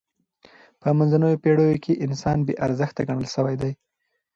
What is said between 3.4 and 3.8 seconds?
دئ.